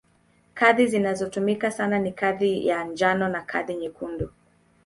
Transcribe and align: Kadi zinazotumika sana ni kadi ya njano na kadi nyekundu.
Kadi 0.53 0.87
zinazotumika 0.87 1.71
sana 1.71 1.99
ni 1.99 2.11
kadi 2.11 2.67
ya 2.67 2.83
njano 2.83 3.29
na 3.29 3.41
kadi 3.41 3.75
nyekundu. 3.75 4.29